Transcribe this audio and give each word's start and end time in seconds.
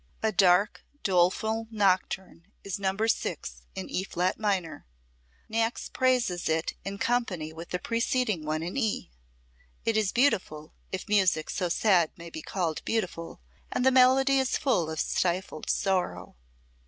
A 0.23 0.31
dark, 0.31 0.83
doleful 1.03 1.67
nocturne 1.69 2.47
is 2.63 2.79
No. 2.79 2.97
6, 3.05 3.61
in 3.75 3.87
E 3.87 4.03
flat 4.03 4.39
minor. 4.39 4.87
Niecks 5.47 5.89
praises 5.89 6.49
it 6.49 6.73
in 6.83 6.97
company 6.97 7.53
with 7.53 7.69
the 7.69 7.77
preceding 7.77 8.43
one 8.43 8.63
in 8.63 8.75
E. 8.77 9.11
It 9.85 9.95
is 9.95 10.11
beautiful, 10.11 10.73
if 10.91 11.07
music 11.07 11.51
so 11.51 11.69
sad 11.69 12.09
may 12.17 12.31
be 12.31 12.41
called 12.41 12.83
beautiful, 12.83 13.41
and 13.71 13.85
the 13.85 13.91
melody 13.91 14.39
is 14.39 14.57
full 14.57 14.89
of 14.89 14.99
stifled 14.99 15.69
sorrow. 15.69 16.35